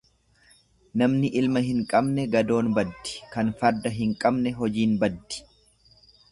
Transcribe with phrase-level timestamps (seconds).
[1.01, 5.43] Namni ilma hin qabne gadoon baddi, kan farda hin qabne hojiin baddi.